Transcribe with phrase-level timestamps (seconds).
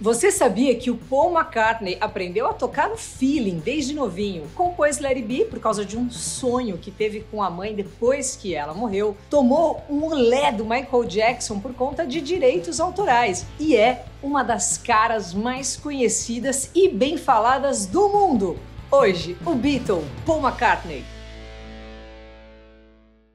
[0.00, 4.44] Você sabia que o Paul McCartney aprendeu a tocar no feeling desde novinho?
[4.54, 8.54] Compôs It Be por causa de um sonho que teve com a mãe depois que
[8.54, 9.16] ela morreu.
[9.28, 14.78] Tomou um olé do Michael Jackson por conta de direitos autorais e é uma das
[14.78, 18.56] caras mais conhecidas e bem faladas do mundo.
[18.92, 21.17] Hoje, o Beatle, Paul McCartney.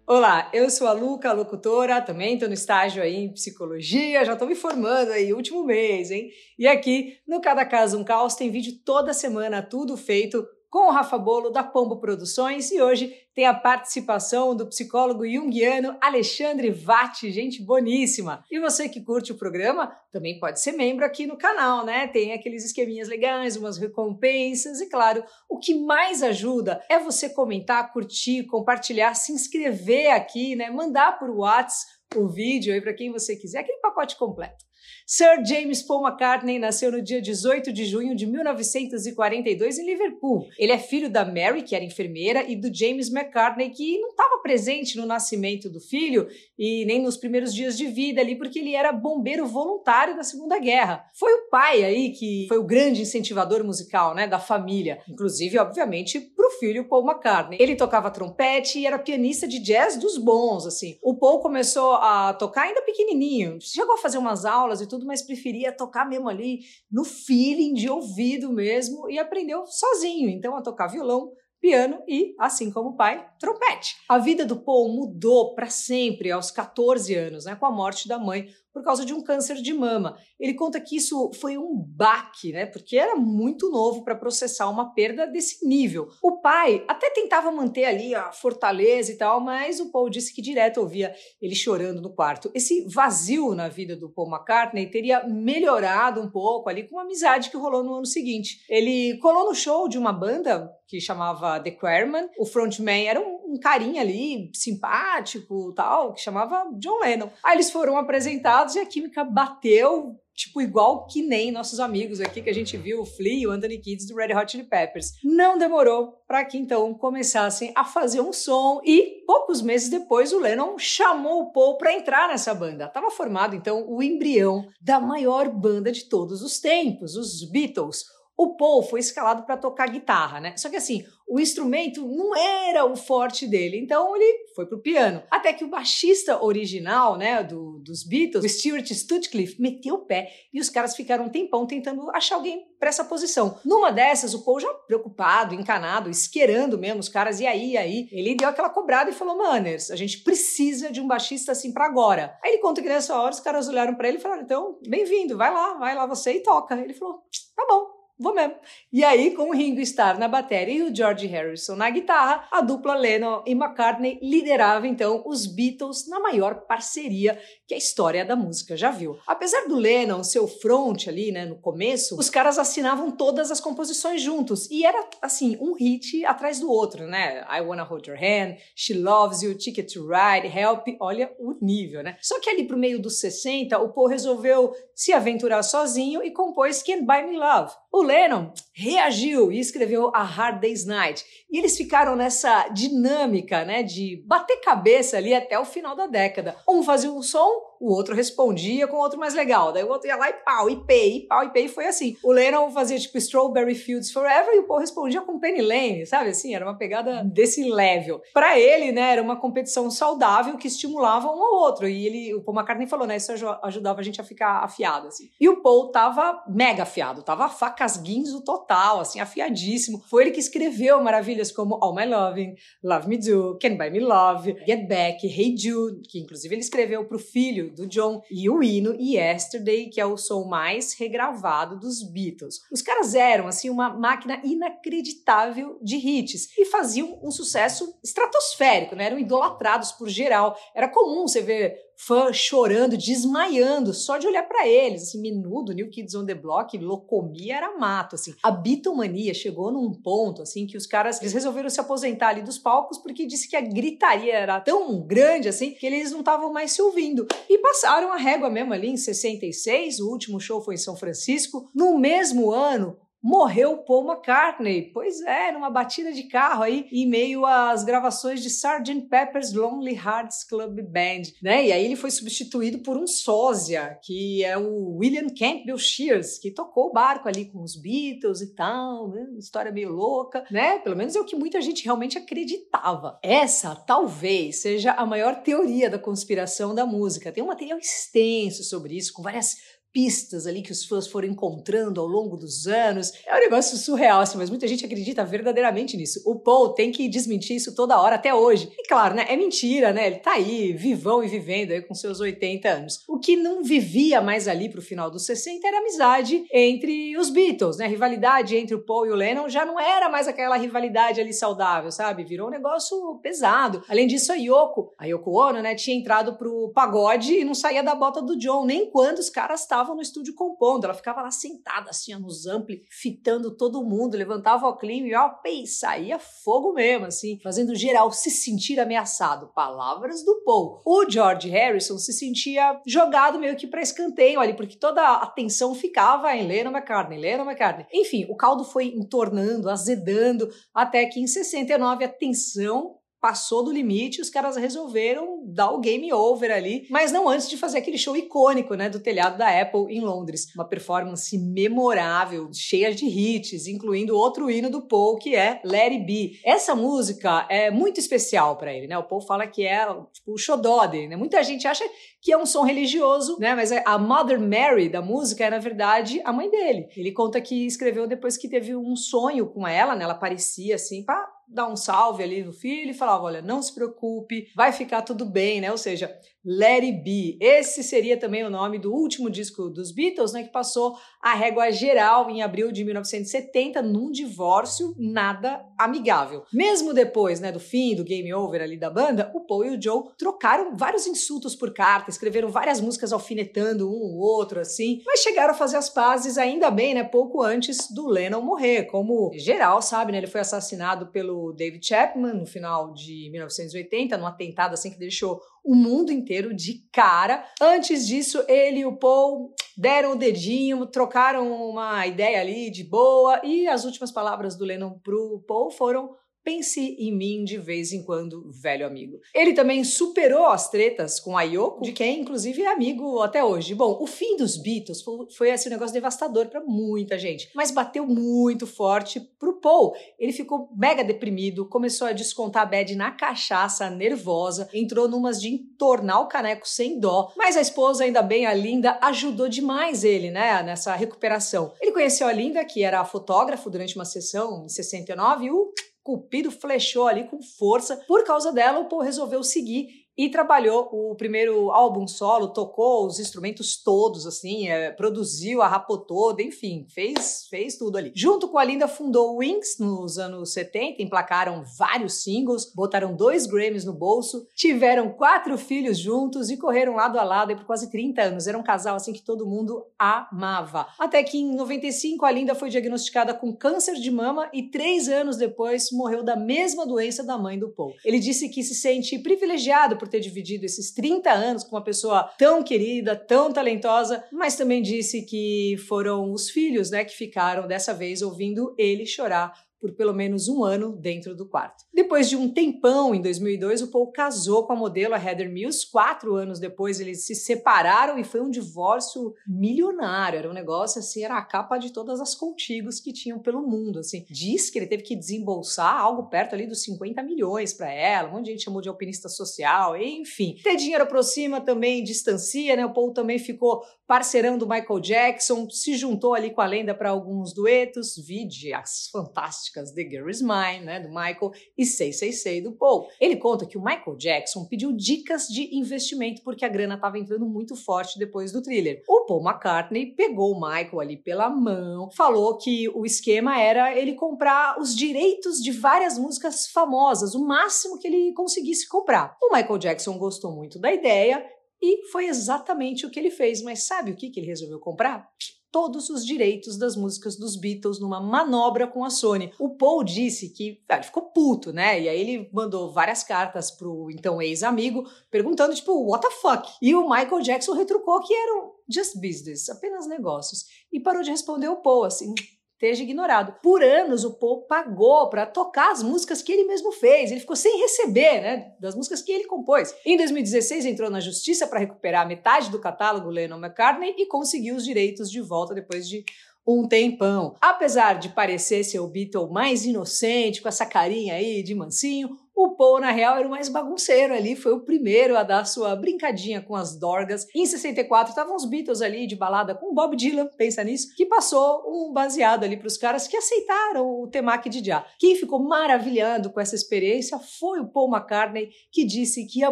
[0.05, 4.45] Olá, eu sou a Luca, locutora, também estou no estágio aí em psicologia, já estou
[4.45, 6.29] me formando aí, último mês, hein?
[6.59, 10.91] E aqui no Cada Caso Um Caos tem vídeo toda semana, tudo feito com o
[10.91, 17.31] Rafa Bolo da Pombo Produções e hoje tem a participação do psicólogo junguiano Alexandre Vatti,
[17.31, 18.43] gente boníssima.
[18.50, 22.07] E você que curte o programa também pode ser membro aqui no canal, né?
[22.07, 27.93] Tem aqueles esqueminhas legais, umas recompensas e claro, o que mais ajuda é você comentar,
[27.93, 30.71] curtir, compartilhar, se inscrever aqui, né?
[30.71, 34.66] Mandar por WhatsApp o vídeo aí para quem você quiser, aquele pacote completo.
[35.05, 40.47] Sir James Paul McCartney nasceu no dia 18 de junho de 1942 em Liverpool.
[40.58, 44.42] Ele é filho da Mary, que era enfermeira, e do James McCartney, que não estava
[44.42, 48.75] presente no nascimento do filho e nem nos primeiros dias de vida ali, porque ele
[48.75, 51.03] era bombeiro voluntário da Segunda Guerra.
[51.14, 56.20] Foi o pai aí que foi o grande incentivador musical, né, da família, inclusive, obviamente,
[56.20, 57.58] para o filho Paul McCartney.
[57.61, 60.98] Ele tocava trompete e era pianista de jazz dos bons, assim.
[61.02, 65.22] O Paul começou a tocar ainda pequenininho, chegou a fazer umas aulas e tudo, mas
[65.22, 66.60] preferia tocar mesmo ali
[66.92, 72.70] no feeling de ouvido mesmo e aprendeu sozinho, então a tocar violão, piano e, assim
[72.70, 73.95] como o pai, trompete.
[74.10, 78.20] A vida do Paul mudou para sempre aos 14 anos, né, com a morte da
[78.20, 80.18] mãe por causa de um câncer de mama.
[80.40, 82.66] Ele conta que isso foi um baque, né?
[82.66, 86.08] Porque era muito novo para processar uma perda desse nível.
[86.22, 90.42] O pai até tentava manter ali a fortaleza e tal, mas o Paul disse que
[90.42, 92.52] direto ouvia ele chorando no quarto.
[92.54, 97.50] Esse vazio na vida do Paul McCartney teria melhorado um pouco ali com uma amizade
[97.50, 98.64] que rolou no ano seguinte.
[98.70, 102.30] Ele colou no show de uma banda que chamava The Quarrymen.
[102.38, 107.30] O frontman era um, um carinha ali simpático, tal, que chamava John Lennon.
[107.44, 112.42] Aí eles foram apresentados e a química bateu, tipo, igual que nem nossos amigos aqui
[112.42, 115.11] que a gente viu, o Flea e o Anthony Kids do Red Hot Chili Peppers.
[115.23, 120.39] Não demorou para que então começassem a fazer um som e poucos meses depois o
[120.39, 122.88] Lennon chamou o Paul para entrar nessa banda.
[122.88, 128.03] Tava formado então o embrião da maior banda de todos os tempos, os Beatles.
[128.38, 130.57] O Paul foi escalado para tocar guitarra, né?
[130.57, 135.23] Só que assim, o instrumento não era o forte dele, então ele foi pro piano.
[135.31, 140.31] Até que o baixista original, né, do, dos Beatles, o Stuart Stutcliffe, meteu o pé
[140.53, 143.59] e os caras ficaram um tempão tentando achar alguém para essa posição.
[143.63, 148.35] Numa dessas, o Paul já preocupado, encanado, esquerando mesmo os caras, e aí, aí, ele
[148.35, 152.38] deu aquela cobrada e falou: Manners, a gente precisa de um baixista assim para agora.
[152.44, 155.38] Aí ele conta que nessa hora os caras olharam para ele e falaram: então, bem-vindo,
[155.38, 156.75] vai lá, vai lá você e toca.
[156.75, 157.23] Ele falou:
[157.55, 157.92] tá bom
[158.23, 158.56] vou mesmo.
[158.91, 162.61] E aí, com o Ringo Starr na bateria e o George Harrison na guitarra, a
[162.61, 168.35] dupla Lennon e McCartney liderava então os Beatles na maior parceria que a história da
[168.35, 169.17] música já viu.
[169.28, 173.59] Apesar do Lennon ser o front ali, né, no começo, os caras assinavam todas as
[173.59, 177.45] composições juntos e era assim, um hit atrás do outro, né?
[177.50, 182.01] I Wanna Hold Your Hand, She Loves You, Ticket to Ride, Help, olha o nível,
[182.01, 182.17] né?
[182.22, 186.81] Só que ali pro meio dos 60, o Paul resolveu se aventurar sozinho e compôs
[186.81, 187.73] Can't Buy Me Love.
[187.93, 191.23] O Lennon reagiu e escreveu A Hard Day's Night.
[191.47, 196.57] E eles ficaram nessa dinâmica, né, de bater cabeça ali até o final da década.
[196.67, 199.73] Um fazia um som, o outro respondia com outro mais legal.
[199.73, 201.67] Daí o outro ia lá e pau, e pei, e pau, e pei.
[201.67, 202.16] Foi assim.
[202.23, 206.29] O Lennon fazia tipo Strawberry Fields Forever e o Paul respondia com Penny Lane, sabe?
[206.29, 208.21] Assim, era uma pegada desse level.
[208.33, 211.85] Para ele, né, era uma competição saudável que estimulava um ao outro.
[211.85, 215.29] E ele, o Paul McCartney falou, né, isso ajudava a gente a ficar afiado, assim.
[215.38, 220.01] E o Paul tava mega afiado, tava facas guinzo total, assim, afiadíssimo.
[220.09, 224.00] Foi ele que escreveu maravilhas como All My Loving, Love Me Do, Can Buy Me
[224.00, 228.63] Love, Get Back, Hey Jude, que inclusive ele escreveu pro filho do John, e o
[228.63, 232.62] hino Yesterday, que é o som mais regravado dos Beatles.
[232.71, 239.06] Os caras eram, assim, uma máquina inacreditável de hits e faziam um sucesso estratosférico, né?
[239.06, 240.56] Eram idolatrados por geral.
[240.75, 245.90] Era comum você ver fã chorando, desmaiando, só de olhar para eles, assim, menudo, New
[245.90, 248.34] Kids on the Block, locomia era mato, assim.
[248.44, 252.57] A bitomania chegou num ponto, assim, que os caras, eles resolveram se aposentar ali dos
[252.57, 256.72] palcos porque disse que a gritaria era tão grande, assim, que eles não estavam mais
[256.72, 257.28] se ouvindo.
[257.50, 261.69] E passaram a régua mesmo ali em 66, o último show foi em São Francisco.
[261.74, 264.91] No mesmo ano, morreu Paul McCartney.
[264.91, 269.07] Pois é, numa batida de carro aí, em meio às gravações de Sgt.
[269.09, 271.67] Pepper's Lonely Hearts Club Band, né?
[271.67, 276.51] E aí ele foi substituído por um sósia, que é o William Campbell Shears, que
[276.51, 279.25] tocou o barco ali com os Beatles e tal, né?
[279.37, 280.79] História meio louca, né?
[280.79, 283.17] Pelo menos é o que muita gente realmente acreditava.
[283.23, 287.31] Essa talvez seja a maior teoria da conspiração da música.
[287.31, 289.55] Tem um material extenso sobre isso, com várias
[289.94, 293.13] pistas ali que os fãs foram encontrando ao longo dos anos.
[293.25, 296.22] É um negócio surreal, assim, mas muita gente acredita verdadeiramente nisso.
[296.25, 298.72] O Paul tem que desmentir isso toda hora, até hoje.
[298.78, 300.07] E claro, né, é mentira, né?
[300.07, 303.04] Ele tá aí, vivão e vivendo aí com seus 80 anos.
[303.07, 307.78] O que não vivia mais ali pro final dos 60 era amizade entre os Beatles,
[307.78, 307.86] né?
[307.86, 311.34] A rivalidade entre o Paul e o Lennon já não era mais aquela rivalidade ali
[311.34, 312.24] saudável, sabe?
[312.24, 313.84] Virou um negócio pesado.
[313.88, 317.84] Além disso, a Yoko, a Yoko Ono, né, tinha entrado pro pagode e não saía
[317.84, 320.85] da bota do John, nem quando os caras estavam estavam no estúdio compondo.
[320.85, 325.30] Ela ficava lá sentada, assim, nos ampli, fitando todo mundo, levantava o clima e, ó,
[325.30, 329.51] pei, saía fogo mesmo, assim, fazendo geral se sentir ameaçado.
[329.53, 330.81] Palavras do Paul.
[330.85, 335.75] O George Harrison se sentia jogado meio que para escanteio ali, porque toda a atenção
[335.75, 337.85] ficava em Lennon McCartney, Lennon McCartney.
[337.94, 344.19] Enfim, o caldo foi entornando, azedando, até que em 69 a tensão passou do limite,
[344.19, 348.17] os caras resolveram dar o game over ali, mas não antes de fazer aquele show
[348.17, 350.53] icônico, né, do telhado da Apple em Londres.
[350.53, 356.37] Uma performance memorável, cheia de hits, incluindo outro hino do Paul, que é It Be.
[356.43, 358.97] Essa música é muito especial para ele, né?
[358.97, 361.15] O Paul fala que é tipo, o xodó dele, né?
[361.15, 361.85] Muita gente acha
[362.21, 363.55] que é um som religioso, né?
[363.55, 366.89] Mas a Mother Mary da música é, na verdade, a mãe dele.
[366.97, 370.03] Ele conta que escreveu depois que teve um sonho com ela, né?
[370.03, 373.74] Ela parecia assim, pá, dar um salve ali no filho e falava: olha, não se
[373.74, 375.72] preocupe, vai ficar tudo bem, né?
[375.72, 377.38] Ou seja, Let It Be.
[377.40, 380.44] Esse seria também o nome do último disco dos Beatles, né?
[380.44, 386.44] Que passou a régua geral em abril de 1970 num divórcio nada amigável.
[386.51, 389.81] Mesmo depois, né, do fim do game over ali da banda, o Paul e o
[389.81, 395.22] Joe trocaram vários insultos por carta, escreveram várias músicas alfinetando um ou outro, assim, mas
[395.22, 397.04] chegaram a fazer as pazes ainda bem, né?
[397.04, 400.18] Pouco antes do Lennon morrer, como geral sabe, né?
[400.18, 405.40] Ele foi assassinado pelo David Chapman no final de 1980, num atentado assim que deixou
[405.63, 407.45] o mundo inteiro de cara.
[407.62, 413.39] Antes disso, ele e o Paul deram o dedinho, trocaram uma ideia ali de boa
[413.44, 418.04] e as últimas palavras do Lennon pro Paul foram Pense em mim de vez em
[418.04, 419.19] quando, velho amigo.
[419.34, 423.74] Ele também superou as tretas com a Yoko, de quem inclusive é amigo até hoje.
[423.74, 427.72] Bom, o fim dos Beatles foi, foi assim, um negócio devastador para muita gente, mas
[427.72, 429.94] bateu muito forte pro Paul.
[430.19, 435.48] Ele ficou mega deprimido, começou a descontar a bad na cachaça, nervosa, entrou numas de
[435.48, 440.30] entornar o caneco sem dó, mas a esposa, ainda bem a Linda, ajudou demais ele,
[440.30, 441.74] né, nessa recuperação.
[441.80, 445.72] Ele conheceu a Linda, que era fotógrafo durante uma sessão em 69, e o
[446.03, 447.97] Cupido flechou ali com força.
[448.07, 453.19] Por causa dela, o Paul resolveu seguir e trabalhou o primeiro álbum solo, tocou os
[453.19, 458.12] instrumentos todos, assim, é, produziu a rapo toda, enfim, fez, fez tudo ali.
[458.15, 463.48] Junto com a Linda, fundou o Wings nos anos 70, emplacaram vários singles, botaram dois
[463.48, 468.21] Grammys no bolso, tiveram quatro filhos juntos e correram lado a lado por quase 30
[468.21, 468.48] anos.
[468.48, 470.88] Era um casal, assim, que todo mundo amava.
[471.00, 475.38] Até que em 95, a Linda foi diagnosticada com câncer de mama e três anos
[475.38, 477.94] depois morreu da mesma doença da mãe do Paul.
[478.06, 482.29] Ele disse que se sente privilegiado por ter dividido esses 30 anos com uma pessoa
[482.38, 487.94] tão querida, tão talentosa, mas também disse que foram os filhos, né, que ficaram dessa
[487.94, 491.83] vez ouvindo ele chorar por pelo menos um ano dentro do quarto.
[491.94, 495.85] Depois de um tempão, em 2002, o Paul casou com a modelo a Heather Mills.
[495.92, 500.40] Quatro anos depois, eles se separaram e foi um divórcio milionário.
[500.40, 503.99] Era um negócio assim, era a capa de todas as contigos que tinham pelo mundo.
[503.99, 508.30] Assim, diz que ele teve que desembolsar algo perto ali dos 50 milhões para ela.
[508.30, 510.56] Um monte de gente chamou de alpinista social, enfim.
[510.63, 512.86] Ter dinheiro aproxima também distancia, né?
[512.86, 517.10] O Paul também ficou parceirão do Michael Jackson, se juntou ali com a lenda para
[517.10, 522.32] alguns duetos, vide as fantásticas The Girl Is Mine, né, do Michael, e Sei Sei
[522.32, 523.08] Sei do Paul.
[523.20, 527.46] Ele conta que o Michael Jackson pediu dicas de investimento porque a grana estava entrando
[527.46, 529.01] muito forte depois do thriller.
[529.08, 534.13] O Paul McCartney pegou o Michael ali pela mão, falou que o esquema era ele
[534.13, 539.38] comprar os direitos de várias músicas famosas, o máximo que ele conseguisse comprar.
[539.42, 541.46] O Michael Jackson gostou muito da ideia
[541.82, 543.62] e foi exatamente o que ele fez.
[543.62, 545.27] Mas sabe o que, que ele resolveu comprar?
[545.74, 549.51] Todos os direitos das músicas dos Beatles numa manobra com a Sony.
[549.58, 552.00] O Paul disse que ah, ele ficou puto, né?
[552.00, 556.72] E aí ele mandou várias cartas pro então ex-amigo perguntando tipo, what the fuck?
[556.80, 560.65] E o Michael Jackson retrucou que eram just business, apenas negócios.
[560.92, 562.36] E parou de responder o Paul assim,
[562.84, 563.56] esteja ignorado.
[563.63, 567.32] Por anos, o Paul pagou para tocar as músicas que ele mesmo fez.
[567.32, 569.96] Ele ficou sem receber, né, das músicas que ele compôs.
[570.06, 574.84] Em 2016, entrou na justiça para recuperar metade do catálogo Lennon McCartney e conseguiu os
[574.84, 576.25] direitos de volta depois de
[576.68, 577.56] um tempão.
[577.62, 582.76] Apesar de parecer ser o Beatle mais inocente, com essa carinha aí de mansinho, o
[582.76, 586.62] Paul, na real, era o mais bagunceiro ali, foi o primeiro a dar sua brincadinha
[586.62, 587.48] com as dorgas.
[587.56, 591.26] Em 64, estavam os Beatles ali de balada com o Bob Dylan, pensa nisso, que
[591.26, 595.06] passou um baseado ali para os caras que aceitaram o temaki de já.
[595.18, 599.72] Quem ficou maravilhando com essa experiência foi o Paul McCartney, que disse que a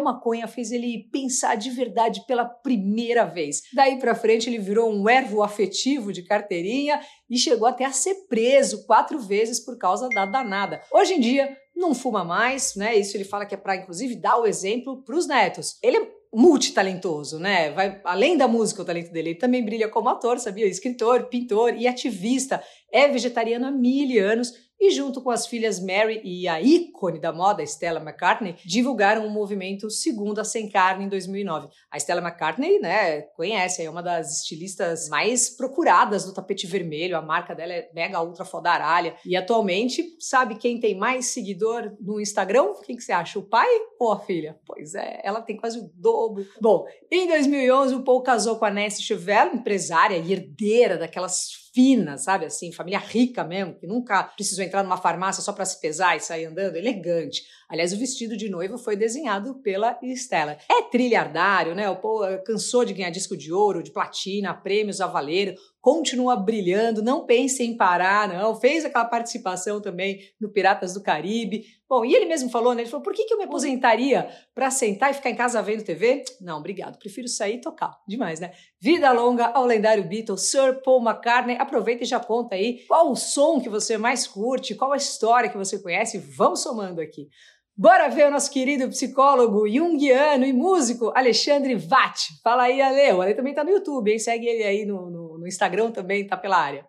[0.00, 3.62] maconha fez ele pensar de verdade pela primeira vez.
[3.74, 8.26] Daí para frente, ele virou um ervo afetivo de carteirinha e chegou até a ser
[8.28, 10.82] preso quatro vezes por causa da danada.
[10.92, 12.96] Hoje em dia, não fuma mais, né?
[12.96, 15.78] Isso ele fala que é para, inclusive, dar o exemplo para os netos.
[15.82, 17.70] Ele é multitalentoso, né?
[17.72, 20.66] Vai além da música o talento dele, ele também brilha como ator, sabia?
[20.66, 22.62] Escritor, pintor e ativista.
[22.90, 24.52] É vegetariano há mil anos
[24.82, 29.30] e junto com as filhas Mary e a ícone da moda, Stella McCartney, divulgaram o
[29.30, 31.68] movimento Segunda Sem Carne em 2009.
[31.88, 37.22] A Stella McCartney, né, conhece, é uma das estilistas mais procuradas do tapete vermelho, a
[37.22, 42.74] marca dela é mega ultra fodaralha, e atualmente, sabe quem tem mais seguidor no Instagram?
[42.84, 43.68] Quem que você acha, o pai
[44.00, 44.58] ou a filha?
[44.66, 46.44] Pois é, ela tem quase o dobro.
[46.60, 52.18] Bom, em 2011 o Paul casou com a Nancy Chevelle, empresária e herdeira daquelas fina,
[52.18, 56.16] sabe assim, família rica mesmo, que nunca precisou entrar numa farmácia só para se pesar
[56.16, 57.42] e sair andando, elegante.
[57.68, 60.58] Aliás, o vestido de noiva foi desenhado pela Stella.
[60.70, 61.88] É trilhardário, né?
[61.88, 67.02] O povo cansou de ganhar disco de ouro, de platina, prêmios a valer, continua brilhando,
[67.02, 68.54] não pense em parar, não.
[68.54, 71.64] Fez aquela participação também no Piratas do Caribe.
[71.88, 72.82] Bom, e ele mesmo falou, né?
[72.82, 75.84] Ele falou: por que, que eu me aposentaria para sentar e ficar em casa vendo
[75.84, 76.24] TV?
[76.40, 76.98] Não, obrigado.
[76.98, 77.98] Prefiro sair e tocar.
[78.06, 78.52] Demais, né?
[78.80, 81.56] Vida longa ao lendário Beatles, Sir Paul McCartney.
[81.58, 85.50] Aproveita e já conta aí qual o som que você mais curte, qual a história
[85.50, 86.16] que você conhece.
[86.16, 87.28] Vamos somando aqui.
[87.76, 92.40] Bora ver o nosso querido psicólogo junguiano e músico Alexandre Vatti.
[92.42, 93.12] Fala aí, Ale.
[93.12, 94.18] O Ale também tá no YouTube, hein?
[94.18, 96.86] Segue ele aí no, no, no Instagram também, tá pela área.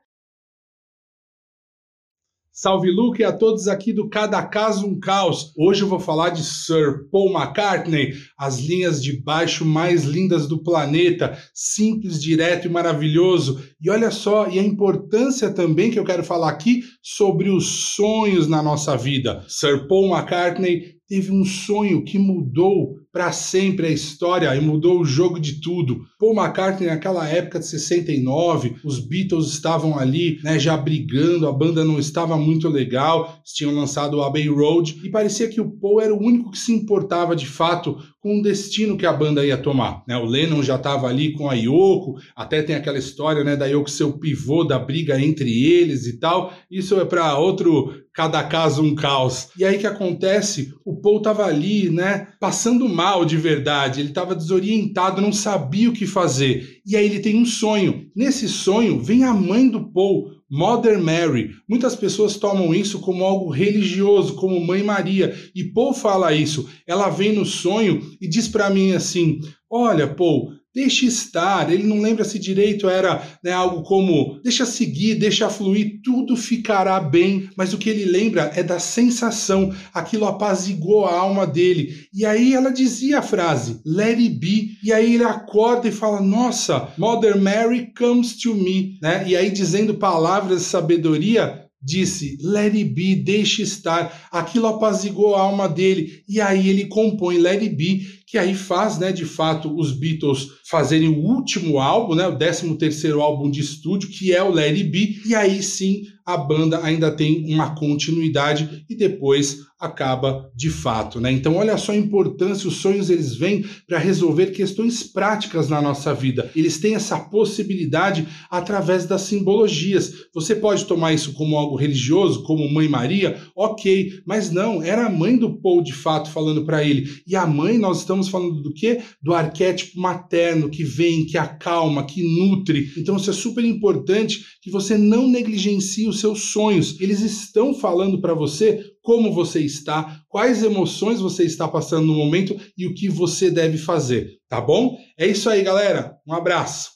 [2.55, 5.51] Salve Luke e a todos aqui do Cada Caso um Caos.
[5.57, 10.61] Hoje eu vou falar de Sir Paul McCartney, as linhas de baixo mais lindas do
[10.61, 13.59] planeta, simples, direto e maravilhoso.
[13.81, 18.47] E olha só, e a importância também que eu quero falar aqui sobre os sonhos
[18.47, 19.43] na nossa vida.
[19.47, 25.05] Sir Paul McCartney teve um sonho que mudou para sempre a história e mudou o
[25.05, 26.01] jogo de tudo.
[26.23, 31.83] Paul McCartney naquela época de 69, os Beatles estavam ali, né, já brigando, a banda
[31.83, 36.13] não estava muito legal, tinham lançado o Abbey Road e parecia que o Paul era
[36.13, 40.01] o único que se importava de fato com o destino que a banda ia tomar.
[40.07, 40.15] Né?
[40.15, 43.91] O Lennon já estava ali com a Yoko, até tem aquela história né, da Yoko
[43.91, 46.53] ser o pivô da briga entre eles e tal.
[46.71, 49.49] Isso é para outro cada caso um caos.
[49.57, 50.73] E aí que acontece?
[50.85, 55.93] O Paul estava ali, né, passando mal de verdade, ele estava desorientado, não sabia o
[55.93, 56.81] que fazer.
[56.85, 58.09] E aí ele tem um sonho.
[58.15, 61.49] Nesse sonho vem a mãe do Paul, Mother Mary.
[61.67, 65.35] Muitas pessoas tomam isso como algo religioso, como Mãe Maria.
[65.55, 66.69] E Paul fala isso.
[66.87, 72.01] Ela vem no sonho e diz para mim assim: Olha, Paul, Deixe estar, ele não
[72.01, 77.73] lembra se direito era né, algo como deixa seguir, deixa fluir, tudo ficará bem, mas
[77.73, 82.07] o que ele lembra é da sensação, aquilo apazigou a alma dele.
[82.13, 86.21] E aí ela dizia a frase, let it be, e aí ele acorda e fala,
[86.21, 89.23] nossa, Mother Mary comes to me, né?
[89.27, 94.27] E aí dizendo palavras de sabedoria, disse: Let it be, deixe estar.
[94.31, 96.23] Aquilo apazigou a alma dele.
[96.27, 100.47] E aí ele compõe Let it be, que aí faz, né, de fato, os Beatles
[100.65, 104.75] fazerem o último álbum, né, o 13 terceiro álbum de estúdio, que é o Let
[104.75, 110.69] It Be, e aí sim a banda ainda tem uma continuidade e depois acaba de
[110.69, 111.29] fato, né?
[111.31, 116.13] Então olha só a importância, os sonhos eles vêm para resolver questões práticas na nossa
[116.13, 116.49] vida.
[116.55, 120.13] Eles têm essa possibilidade através das simbologias.
[120.33, 125.09] Você pode tomar isso como algo religioso, como Mãe Maria, ok, mas não, era a
[125.09, 127.09] mãe do Paul de fato falando para ele.
[127.27, 129.01] E a mãe, nós estamos falando do quê?
[129.21, 132.93] Do arquétipo materno que vem, que acalma, que nutre.
[132.97, 136.99] Então isso é super importante que você não negligencie seus sonhos.
[136.99, 142.55] Eles estão falando para você como você está, quais emoções você está passando no momento
[142.77, 144.97] e o que você deve fazer, tá bom?
[145.17, 146.17] É isso aí, galera.
[146.27, 146.93] Um abraço.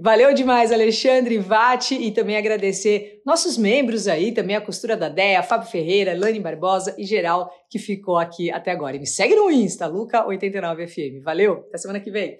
[0.00, 5.42] Valeu demais, Alexandre Vatti, e também agradecer nossos membros aí, também a costura da DEA,
[5.42, 8.94] Fábio Ferreira, Lani Barbosa e geral que ficou aqui até agora.
[8.94, 11.20] E me segue no Insta, Luca89FM.
[11.20, 12.38] Valeu, até semana que vem.